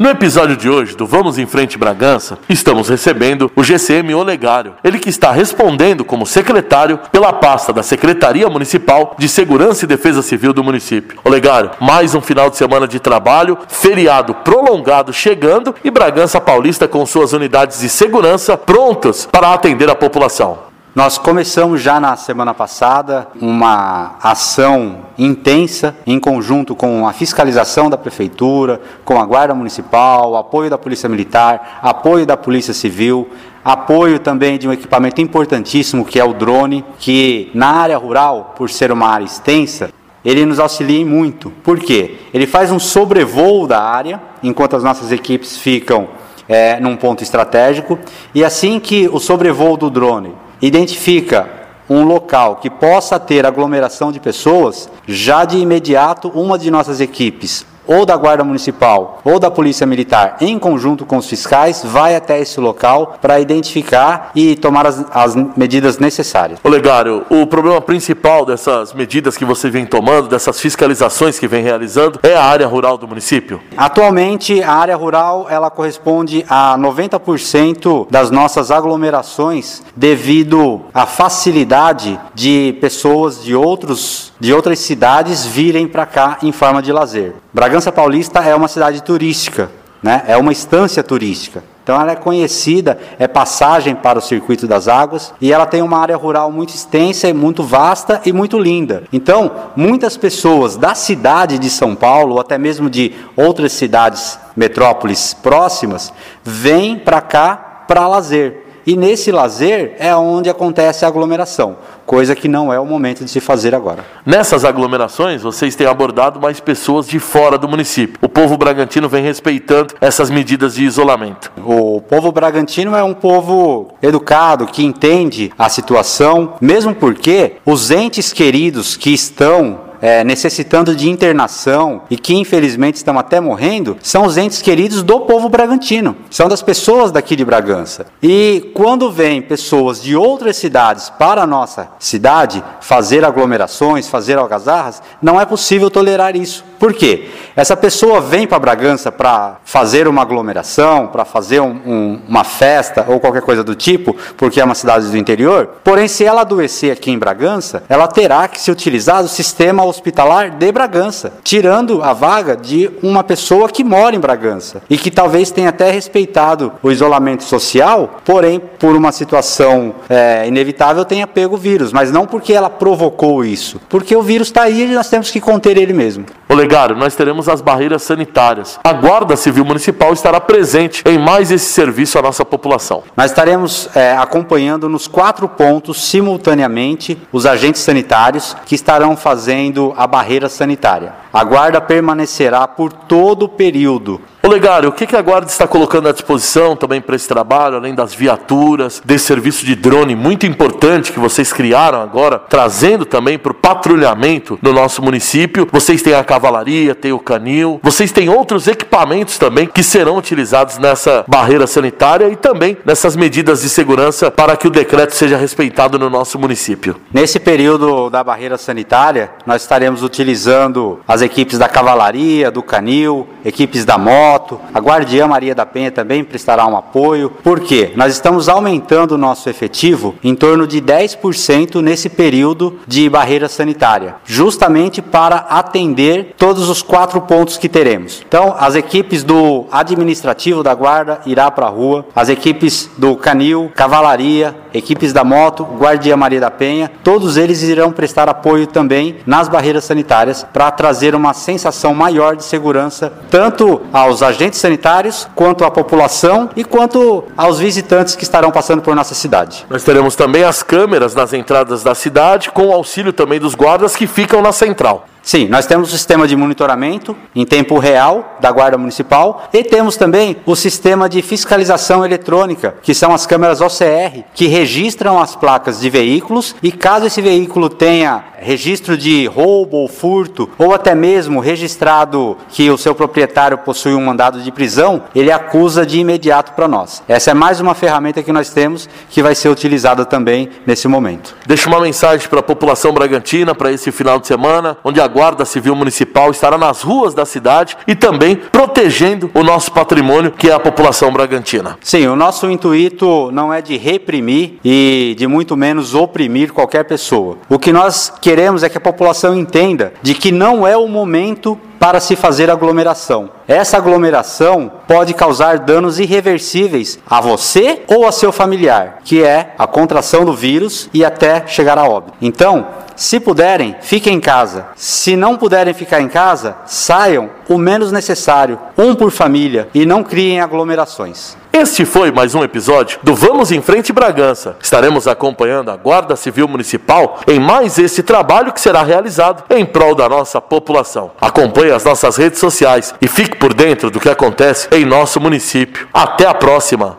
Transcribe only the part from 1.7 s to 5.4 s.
Bragança, estamos recebendo o GCM Olegário, ele que está